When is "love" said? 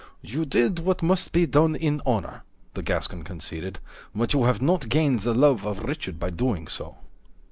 5.35-5.63